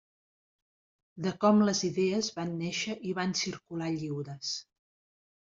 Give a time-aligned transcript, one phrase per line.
[1.25, 4.57] De com les idees van néixer i van circular lliures.